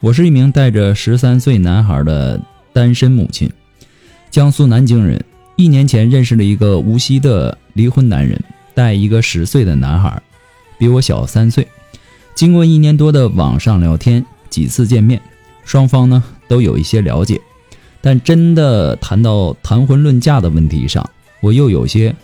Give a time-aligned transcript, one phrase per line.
[0.00, 2.40] 我是一名带着十三岁男孩的
[2.72, 3.50] 单身母亲，
[4.30, 5.24] 江苏南京人。
[5.56, 8.40] 一年前认识了一个无锡的离婚男人，
[8.74, 10.22] 带一个十岁的男孩，
[10.78, 11.66] 比我小三岁。
[12.36, 15.20] 经过一年多的网上聊天，几次见面，
[15.64, 17.40] 双方呢都有一些了解，
[18.00, 21.04] 但真的谈到谈婚论嫁的问题上，
[21.40, 22.14] 我又有些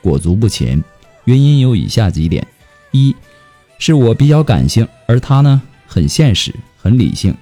[0.00, 0.80] 裹足不前。
[1.24, 2.46] 原因有以下几点：
[2.92, 3.16] 一
[3.80, 6.54] 是我比较感性，而他呢很现实。
[6.86, 7.34] 很理性，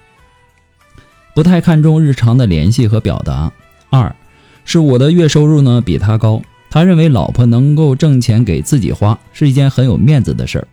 [1.35, 3.53] 不太看重日常的联系和表达。
[3.91, 4.17] 二，
[4.65, 10.67] 是我的月收入呢比他高，他认为老婆能够挣钱给自己花是一件很有面子的事儿，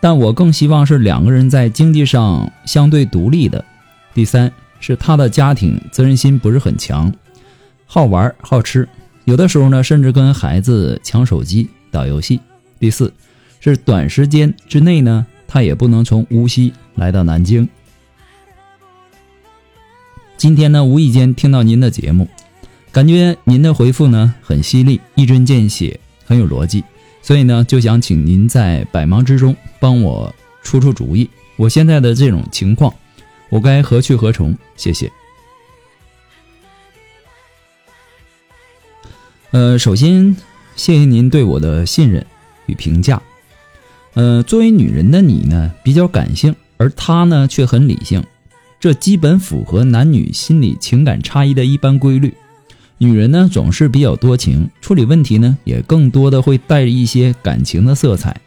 [0.00, 3.62] 但我更希望是两个人在经济上相对独立的。
[4.14, 7.12] 第三，是他的家庭责任心不是很强，
[7.84, 8.88] 好玩好吃，
[9.26, 12.40] 有的时候呢甚至跟孩子抢手机打游戏。
[12.78, 13.12] 第四，
[13.60, 15.26] 是短时间之内呢。
[15.46, 17.68] 他也不能从无锡来到南京。
[20.36, 22.28] 今天呢，无意间听到您的节目，
[22.92, 26.84] 感觉您的回复呢很犀利，一针见血，很有逻辑，
[27.22, 31.28] 所以呢，就想请您在百忙之中帮我出出主意。
[31.56, 32.92] 我现在的这种情况，
[33.48, 34.54] 我该何去何从？
[34.76, 35.10] 谢谢。
[39.52, 40.36] 呃，首先
[40.74, 42.24] 谢谢您对我的信任
[42.66, 43.22] 与评价。
[44.16, 48.24] 呃，作为女人的你呢，比较感性，而他呢却很理性，
[48.80, 52.32] 这基本符合男女心理情感差异的一般规律。
[52.96, 58.40] 女人呢总是比较多情，处理问题呢也更多的会带着一些感情的色彩，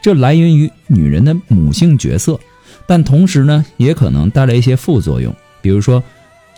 [0.00, 2.38] 这来源于女人的母性角色，
[2.86, 6.00] 但同时呢也可能带来一些副作用，比如说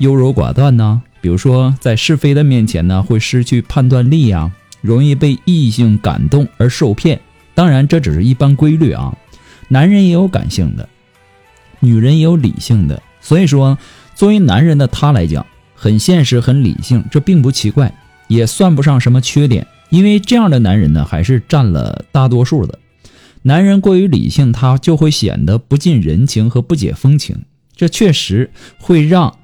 [0.00, 4.52] 优柔寡断呐，比如说在是非的面前呢会失去判断力呀，
[4.82, 7.18] 容易被异性感动而受骗。
[7.58, 9.18] 当然，这只是一般规律啊。
[9.66, 10.88] 男人也有感性的，
[11.80, 13.02] 女人也有理性的。
[13.20, 13.76] 所以说，
[14.14, 17.92] 作为男人的他来讲，很现实、很理性，这并不奇怪，
[18.28, 19.66] 也算不上什么缺点。
[19.90, 22.78] 因为这样的男人呢，还是占了大多数的。
[23.42, 27.38] 男人过于理性，他就会显得不近人情和不解风情，
[27.74, 29.36] 这确实会让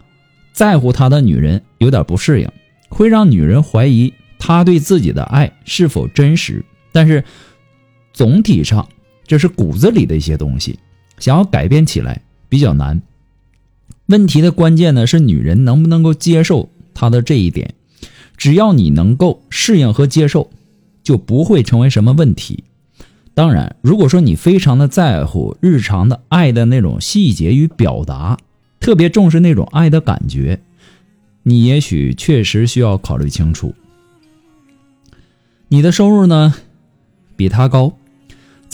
[0.53, 2.49] 在乎他的女人有点不适应，
[2.89, 6.65] 会让女人怀疑他对自己的爱是否真实。
[6.93, 7.25] 但是。
[8.15, 8.89] 总体上，
[9.27, 10.79] 这是骨子里的一些东西，
[11.19, 13.03] 想要改变起来比较难。
[14.07, 17.75] 问题的关键呢是女人能不能够接受他的这一点。
[18.37, 20.51] 只要你能够适应和接受，
[21.03, 22.65] 就不会成为什么问题。
[23.33, 28.39] 当然，如果说你非常的在乎日常的爱的那种细节与表达，
[28.79, 30.61] 特别重视那种爱的感觉，
[31.43, 33.75] 你也许确实需要考虑清楚。
[35.69, 36.55] 你的收入呢，
[37.37, 37.97] 比他高。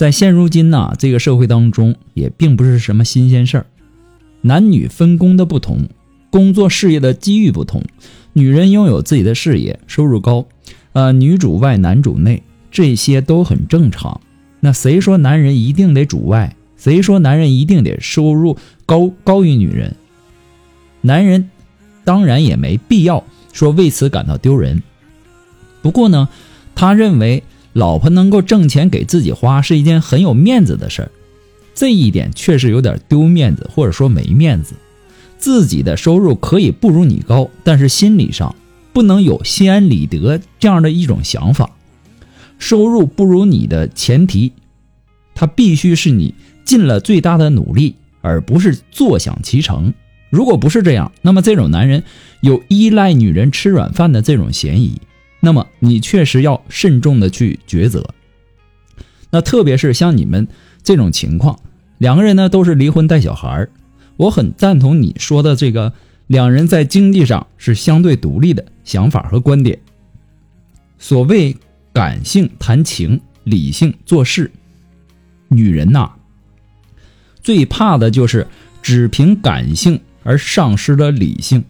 [0.01, 3.67] 在现如今呢，这个社会当中也并不是什么新鲜事儿。
[4.41, 5.89] 男女分工的不同，
[6.31, 7.83] 工作事业的机遇不同，
[8.33, 10.47] 女人拥有自己的事业，收入高，
[10.93, 12.41] 呃，女主外男主内，
[12.71, 14.19] 这些都很正常。
[14.61, 16.55] 那谁说男人一定得主外？
[16.77, 18.57] 谁说男人一定得收入
[18.87, 19.95] 高高于女人？
[21.01, 21.51] 男人
[22.03, 23.23] 当然也没必要
[23.53, 24.81] 说为此感到丢人。
[25.83, 26.27] 不过呢，
[26.73, 27.43] 他认为。
[27.73, 31.11] 老婆能够挣钱给自己花是一件很有面子的事儿，
[31.73, 34.75] 这一点确实有点丢面子，或者说没面子。
[35.37, 38.55] 自己的收入可以不如你高，但是心理上
[38.93, 41.71] 不能有心安理得这样的一种想法。
[42.59, 44.51] 收入不如你的前提，
[45.33, 49.93] 他必须是你尽了最大的努力，而不是坐享其成。
[50.29, 52.03] 如果不是这样，那么这种男人
[52.41, 55.01] 有依赖女人吃软饭的这种嫌疑。
[55.41, 58.13] 那么你确实要慎重的去抉择。
[59.29, 60.47] 那特别是像你们
[60.83, 61.59] 这种情况，
[61.97, 63.69] 两个人呢都是离婚带小孩儿，
[64.17, 65.91] 我很赞同你说的这个
[66.27, 69.79] 两人在经济上是相对独立的想法和观点。
[70.97, 71.57] 所谓
[71.91, 74.51] 感性谈情，理性做事，
[75.47, 76.11] 女人呐，
[77.41, 78.45] 最怕的就是
[78.81, 81.63] 只凭感性而丧失了理性，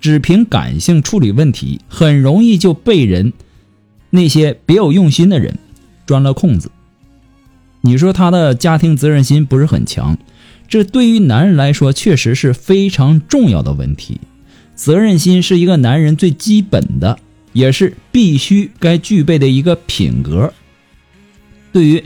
[0.00, 3.32] 只凭感性处理问题，很容易就被人
[4.10, 5.58] 那些别有用心的人
[6.06, 6.70] 钻了空子。
[7.82, 10.18] 你说他的家庭责任心不是很强，
[10.68, 14.20] 这对于男人来说确实是非常重要的问题。
[14.74, 17.18] 责任心是一个男人最基本的。
[17.52, 20.54] 也是必须该具备的一个品格。
[21.72, 22.04] 对于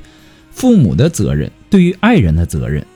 [0.50, 2.86] 父母的责任，对于爱人的责任，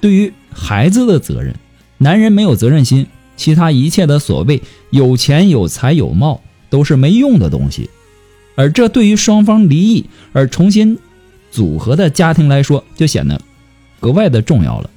[0.00, 1.54] 对于孩子的责任，
[1.98, 6.40] 男人没有责任心，其他一切的所谓有钱有才有貌
[6.70, 7.90] 都是没用的东西。
[8.56, 10.98] 而这对于双方离异而重新
[11.50, 13.40] 组合的家庭来说，就显得
[14.00, 14.90] 格外的重要了。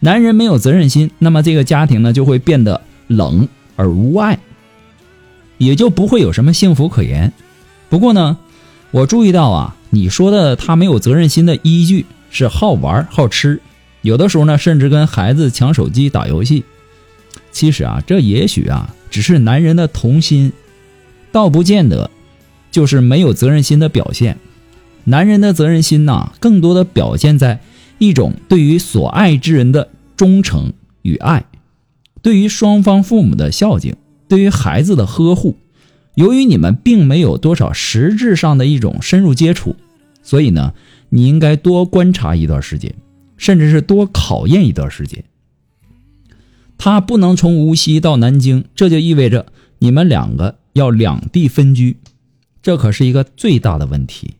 [0.00, 4.38] 男人没有责任心，那么这个家庭呢，就会变得冷而无爱。
[5.58, 7.32] 也就不会有什么幸福可言。
[7.88, 8.36] 不过呢，
[8.90, 13.60] 我注意到啊，你说的他没有责任心的依据是好玩好吃，
[14.00, 16.64] 有的时候呢，甚至跟孩子抢手机打游戏。
[17.50, 20.52] 其实啊，这也许啊，只是男人的童心，
[21.30, 22.10] 倒不见得
[22.70, 24.38] 就是没有责任心的表现。
[25.04, 27.60] 男人的责任心呐，更多的表现在
[27.98, 31.44] 一种对于所爱之人的忠诚与爱，
[32.22, 33.96] 对于双方父母的孝敬。
[34.28, 35.58] 对于孩子的呵护，
[36.14, 39.76] 由于你们并没有多少实质上的一种深入接触，
[40.22, 40.72] 所以呢，
[41.10, 42.94] 你应该多观察一段时间，
[43.36, 45.22] 甚至是多考验一段时间。
[46.84, 49.46] 他不能从无锡到南京，这就意味着
[49.78, 51.98] 你们两个要两地分居，
[52.60, 54.34] 这可是一个最大的问题。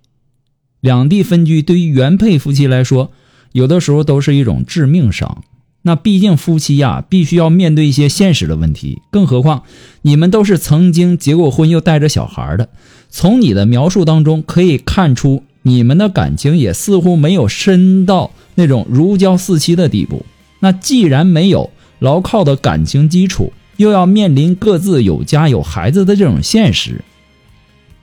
[0.81, 3.12] 两地分居对于原配夫妻来说，
[3.53, 5.44] 有的时候都是一种致命伤。
[5.83, 9.03] 那毕竟夫妻呀，必须要面对一些现实的问题。
[9.12, 9.62] 更何况
[10.00, 12.69] 你们都是曾经结过婚又带着小孩的。
[13.09, 20.27] 从你的描述当中可以看出，你们的感情也似乎没有深到那种如胶似漆的地步。
[20.59, 21.71] 那既然没有
[22.03, 27.03] 牢靠的感情基础，又要面临各自有家有孩子的这种现实，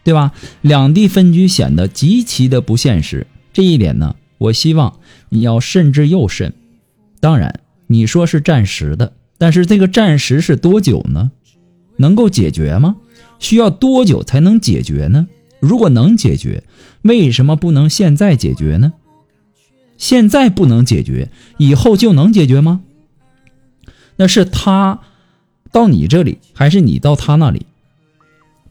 [0.04, 0.32] 对吧？
[0.62, 3.28] 两地分居显得极其的不现实。
[3.54, 5.00] 这一点呢，我希望
[5.30, 6.54] 你要慎之又慎。
[7.20, 7.60] 当然。
[7.92, 11.32] 你说是暂时的，但是这个暂时是多久呢？
[11.98, 12.98] 能够解决吗？
[13.40, 15.28] 需要多久才能解决呢？
[15.60, 16.64] 如果能解决，
[17.02, 18.94] 为什么不能现在解决呢？
[19.98, 22.82] 现在不能解决，以后就能解决吗？
[24.22, 25.00] 那是他
[25.72, 27.66] 到你这里，还是你到他那里？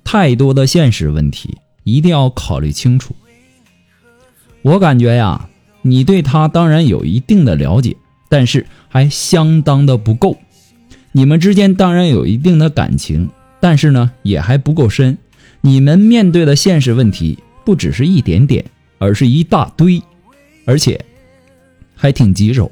[0.05, 3.17] 太多的现实问题，一定要考虑清楚。
[4.61, 5.49] 我感觉呀，
[5.81, 7.97] 你对他当然有一定的了解。
[8.29, 10.37] 但是还相当的不够，
[11.12, 15.17] 你们之间当然有一定的感情，但是呢也还不够深。
[15.62, 18.62] 你们面对的现实问题不只是一点点，
[18.99, 20.03] 而是一大堆，
[20.67, 21.03] 而且
[21.97, 22.71] 还挺棘手。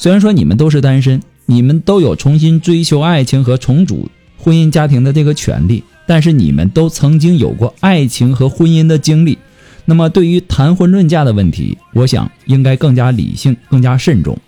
[0.00, 4.08] 虽然说你们都是单身，你们都有重新追求爱情和重组
[4.38, 9.36] 婚姻家庭的这个权利，但是你们都曾经有过爱情和婚姻的经历。
[9.84, 14.38] 那么，对于谈婚论嫁的问题，我想应该更加理性、更加慎重，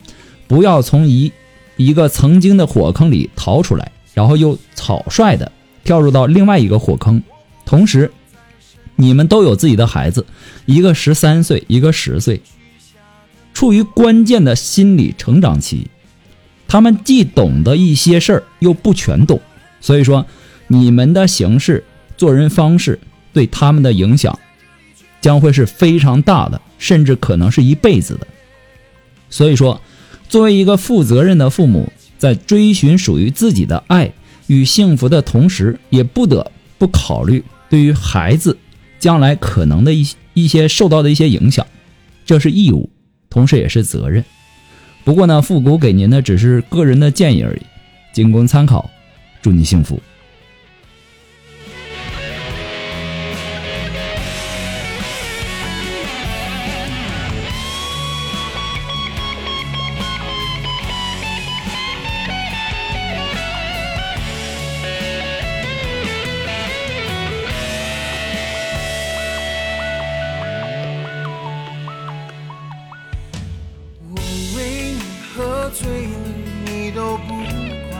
[0.46, 1.30] 不要从一
[1.76, 5.52] 一个曾经的火坑里逃出来，然后又草率的
[5.84, 7.22] 跳入到另外一个火坑。
[7.66, 8.10] 同时，
[8.96, 10.24] 你们都有自己的孩子，
[10.64, 12.40] 一个十三岁，一个十岁，
[13.52, 15.88] 处于关键的心理成长期，
[16.68, 19.40] 他们既懂得一些事儿，又不全懂，
[19.80, 20.26] 所以说，
[20.68, 21.84] 你们的行事、
[22.16, 22.98] 做人方式
[23.32, 24.38] 对他们的影响。
[25.20, 28.26] 将会是非常大的，甚至可能是一辈子的。
[29.30, 29.80] 所以说，
[30.28, 34.12] 作为一个负责任的父母，在追寻属于自己的爱
[34.48, 38.58] 与幸福的同时，也不得不考虑对于孩子
[38.98, 40.04] 将来可能的一
[40.34, 41.64] 一些受到的一些影响，
[42.26, 42.90] 这是义务，
[43.32, 44.22] 同时也是责任。
[45.04, 47.62] 不过呢，复古给您的只是个人的建议而已，
[48.12, 48.90] 仅供参考。
[49.40, 49.98] 祝你幸福。
[75.74, 76.12] 醉了，
[76.66, 77.34] 你都不
[77.88, 77.92] 管。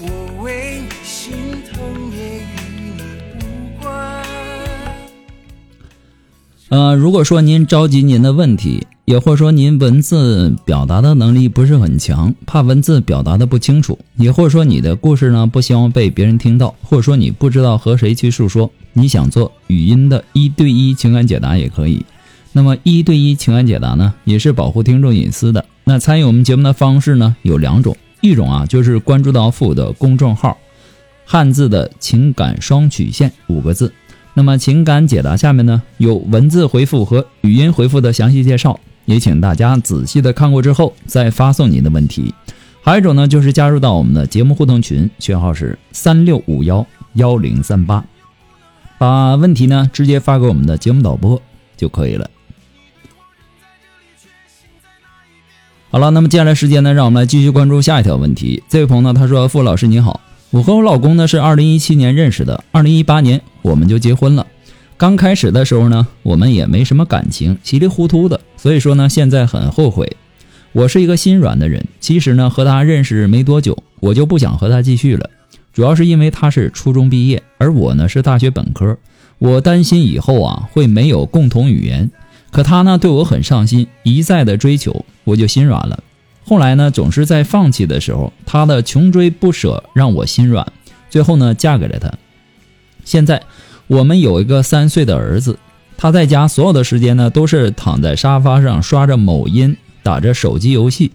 [0.00, 1.32] 我为你心
[1.72, 1.78] 疼，
[2.12, 2.44] 也与
[2.96, 3.02] 你
[3.34, 3.86] 无关。
[6.68, 8.86] 呃，如果说您着急您的问题。
[9.06, 22.04] 也或者说您文字表达的能力不是很强，怕文字表达的不清楚；也或者说你的故事呢不希望被别人听到，或者说你不知道和谁去诉说，你想做语音的一对一情感解答也可以。
[22.56, 25.62] 那么一对一情感解答呢，也是保护听众隐私的。
[25.84, 30.56] 那参与我们节目的方式呢有两种，一种啊就是关注到父的公众号，
[31.26, 33.92] 汉字的情感双曲线五个字。
[34.32, 42.32] 那么情感解答下面呢有文字回复和语音回复的详细介绍，也请大家仔细的看过之后再发送您的问题。
[42.80, 46.86] 还有一种呢就是加入到我们的节目互动群，群号是三六五幺
[47.16, 48.02] 幺零三八，
[48.96, 51.38] 把问题呢直接发给我们的节目导播
[51.76, 52.30] 就可以了。
[55.96, 58.62] 好了，那么接下来时间呢，让我们来继续关注下一条问题。
[58.68, 60.20] 这位朋友呢他说：“傅老师你好。”
[60.52, 64.46] 我和我老公呢是二零一七年认识的，二零一八年我们就结婚了。
[64.98, 70.18] 刚开始的时候呢，我们也没什么感情，稀里糊涂的，所以说呢，现在很后悔。
[70.72, 75.30] 我是一个心软的人，其实呢和他认识没多久，我就不想和他继续了，
[75.72, 78.98] 主要是因为他是初中毕业，而我呢是大学本科，
[79.38, 82.10] 我担心以后啊会没有共同语言。
[82.50, 86.02] 可他呢对我很上心，一再的追求，我就心软了。
[86.44, 90.72] 后来呢，总是在放弃的时候，他的穷追不舍让我心软，
[91.10, 92.12] 最后呢，嫁给了他。
[93.04, 93.42] 现在
[93.88, 95.58] 我们有一个三岁的儿子，
[95.96, 101.10] 他在家所有的时间呢，都是躺在沙发上刷着某音，打着手机游戏，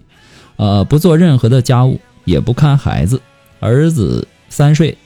[0.57, 3.21] 呃，不做任何的家务，也不看孩子。
[3.59, 4.97] 儿子三岁，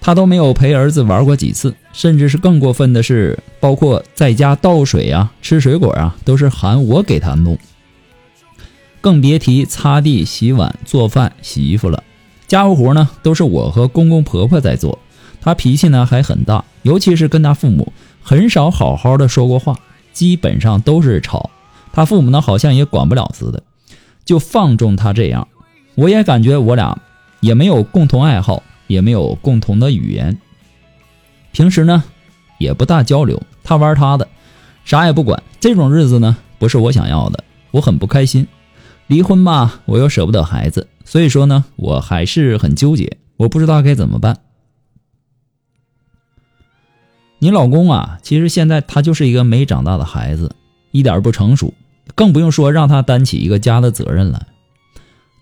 [0.00, 7.58] 他都没有陪儿子玩过几次，甚至是更过分的是，包括在家倒水啊、吃水果啊，都是喊我给他弄。
[9.00, 12.02] 更别提擦地、洗碗、做饭、洗衣服了，
[12.46, 14.98] 家务活呢都是我和公公婆婆在做。
[15.40, 17.92] 他脾气呢还很大，尤其是跟他父母，
[18.22, 19.78] 很少好好的说过话，
[20.12, 21.50] 基本上都是吵。
[21.92, 23.62] 他父母呢好像也管不了似的，
[24.24, 25.48] 就放纵他这样。
[25.94, 27.00] 我也感觉我俩
[27.40, 30.36] 也没有共同爱好，也没有共同的语言，
[31.52, 32.02] 平时呢
[32.58, 33.40] 也不大交流。
[33.62, 34.26] 他玩他的，
[34.84, 35.40] 啥也不管。
[35.60, 38.48] 这种日子呢不是我想要的，我很不开心。
[39.06, 44.38] 离婚吧，我又舍不得孩子，所以说呢，我还是很纠结，我不知道该怎么办。
[47.38, 50.56] 你老公啊，其实现在他就是一个没长大的孩子，
[50.90, 51.72] 一点不成熟，
[52.16, 54.48] 更不用说让他担起一个家的责任了。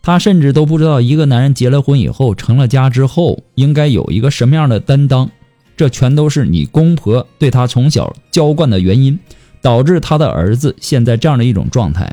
[0.02, 5.30] 他甚至都不知道一个男人结了婚以后，成了家之后，应该有一个什么样的担当。
[5.76, 9.18] 这全都是你公婆对他从小娇惯的原因，
[9.60, 12.12] 导致他的儿子现在这样的一种状态。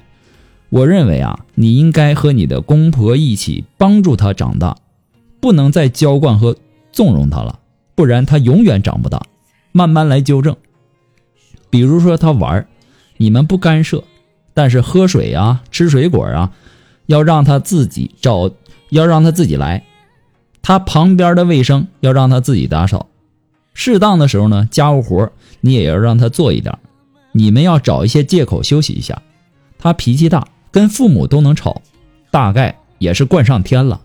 [0.69, 4.75] 我认为啊，你应该和你的公婆一起帮助他长大，
[5.39, 6.55] 不能再娇惯和
[6.91, 7.59] 纵容他了，
[7.95, 9.21] 不然他永远长不大。
[9.71, 10.55] 慢慢来纠正。
[11.69, 12.67] 比如说他玩，
[13.17, 14.03] 你们不干涉，
[14.53, 16.51] 但是喝水啊、吃水果啊，
[17.05, 18.51] 要让他自己找，
[18.89, 19.83] 要让他自己来。
[20.61, 23.07] 他旁边的卫生要让他自己打扫。
[23.73, 25.31] 适当的时候呢，家务活
[25.61, 26.77] 你也要让他做一点。
[27.31, 29.21] 你们要找一些借口休息一下。
[29.77, 30.47] 他脾气大。
[30.71, 31.81] 跟父母都能吵，
[32.31, 34.01] 大概也是惯上天了。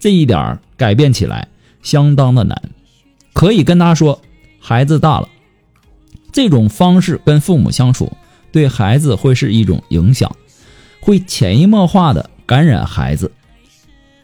[0.00, 1.48] 这一点改变起来
[1.82, 2.62] 相当的难。
[3.34, 4.22] 可以跟他说，
[4.58, 5.28] 孩子大了，
[6.32, 8.10] 这种方式跟父母相处，
[8.50, 10.34] 对孩子会是一种影响，
[11.02, 13.32] 会潜移默化的感染孩子。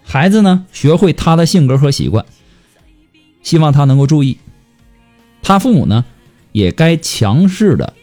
[0.03, 2.27] 孩子呢，学会他的性格和习惯，
[3.43, 4.39] 希望他能够注意。
[5.43, 6.05] 他父母呢，
[6.53, 7.95] 也该强势的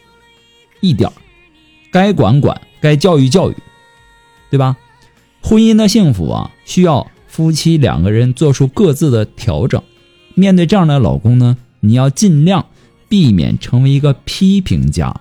[0.80, 1.10] 一点
[1.90, 3.56] 该管管，该教育教育。
[4.50, 4.78] 对吧？
[5.42, 9.82] 婚姻的幸福啊，需要夫妻两个人做出各自的调整。
[10.34, 12.64] 面对这样的老公呢，你要尽量
[13.10, 15.14] 避免成为一个批评家，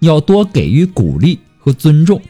[0.00, 2.20] 要多给予鼓励和尊重。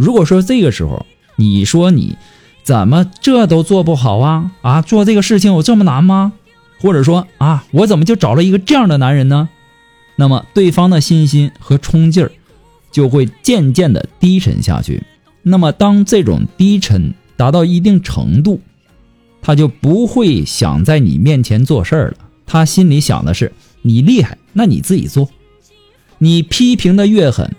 [0.00, 1.04] 如果说这个时候
[1.36, 2.16] 你说你
[2.62, 6.32] 怎么这都做不好啊啊，做这个事情有这么难吗？
[6.80, 9.50] 或者说啊，我怎么就找了一个这样的男人呢？
[10.16, 12.32] 那么对方的信心和冲劲儿
[12.90, 15.02] 就会渐渐的低沉下去。
[15.42, 18.62] 那么，当这种低沉达到一定程度，
[19.42, 22.16] 他就不会想在你面前做事儿了。
[22.46, 23.52] 他心里想的是
[23.82, 25.28] 你厉害，那你自己做。
[26.16, 27.54] 你批评的越狠，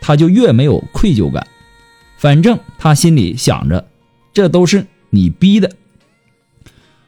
[0.00, 1.46] 他就越没有愧疚感。
[2.22, 3.88] 反正他心里想着，
[4.32, 5.72] 这都是你逼的。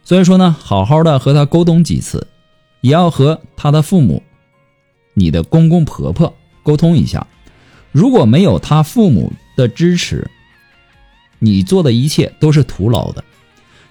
[0.02, 2.26] 所以说呢，好好的和他沟通几次，
[2.80, 4.24] 也要和他的父母、
[5.14, 7.28] 你的公公婆婆沟通一下。
[7.92, 10.28] 如果没有他父母，的支持，
[11.38, 13.22] 你做的一切都是徒劳的。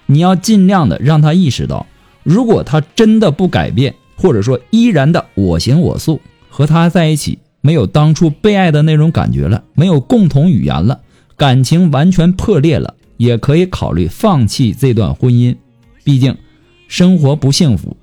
[0.04, 1.86] 你要尽量的让他意识到，
[2.22, 11.00] 如果他真的不改变，或者说依然的我行我素，和他在一起没有当初被爱的那种感觉了，没有共同语言了，
[11.36, 15.56] 感情完全破裂了，也可以考虑放弃这段婚姻。
[16.04, 16.36] 毕竟
[16.88, 17.96] 生活不幸福，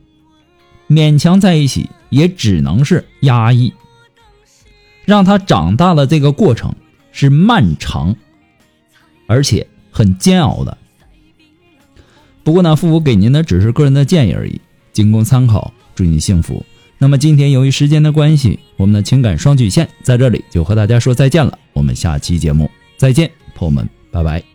[0.89, 3.73] 勉强在一起也只能是压抑。
[5.05, 6.73] 让他长大的这个过程
[7.11, 8.15] 是漫长，
[9.27, 10.77] 而且很煎熬的。
[12.43, 14.59] 不过呢，父母给您的只是个人的建议而已，
[14.93, 15.73] 仅供参考。
[15.93, 16.65] 祝你幸福。
[16.97, 21.59] 那么今天由于时间的关系，我们的情感双曲线在这里就和大家说再见了。
[21.73, 22.71] 我们下期节目
[23.01, 24.50] 再见，朋友们，拜拜。